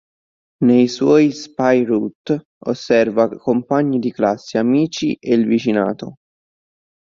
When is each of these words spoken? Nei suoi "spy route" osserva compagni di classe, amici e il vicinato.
Nei 0.65 0.87
suoi 0.87 1.29
"spy 1.31 1.83
route" 1.85 2.47
osserva 2.65 3.29
compagni 3.37 3.99
di 3.99 4.11
classe, 4.11 4.57
amici 4.57 5.13
e 5.19 5.35
il 5.35 5.45
vicinato. 5.45 6.15